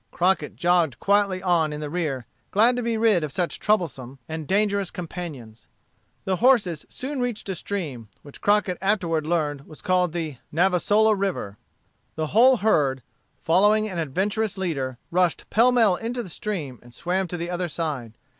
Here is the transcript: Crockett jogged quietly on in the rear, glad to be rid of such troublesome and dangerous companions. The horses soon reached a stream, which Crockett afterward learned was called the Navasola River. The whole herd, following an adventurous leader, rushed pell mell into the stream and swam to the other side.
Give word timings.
Crockett 0.09 0.55
jogged 0.55 0.99
quietly 0.99 1.43
on 1.43 1.71
in 1.71 1.79
the 1.79 1.87
rear, 1.87 2.25
glad 2.49 2.75
to 2.75 2.81
be 2.81 2.97
rid 2.97 3.23
of 3.23 3.31
such 3.31 3.59
troublesome 3.59 4.17
and 4.27 4.47
dangerous 4.47 4.89
companions. 4.89 5.67
The 6.25 6.37
horses 6.37 6.87
soon 6.89 7.19
reached 7.19 7.47
a 7.49 7.53
stream, 7.53 8.09
which 8.23 8.41
Crockett 8.41 8.79
afterward 8.81 9.27
learned 9.27 9.67
was 9.67 9.83
called 9.83 10.11
the 10.11 10.37
Navasola 10.51 11.13
River. 11.13 11.59
The 12.15 12.27
whole 12.33 12.57
herd, 12.57 13.03
following 13.37 13.87
an 13.87 13.99
adventurous 13.99 14.57
leader, 14.57 14.97
rushed 15.11 15.47
pell 15.51 15.71
mell 15.71 15.97
into 15.97 16.23
the 16.23 16.29
stream 16.29 16.79
and 16.81 16.95
swam 16.95 17.27
to 17.27 17.37
the 17.37 17.51
other 17.51 17.67
side. 17.67 18.15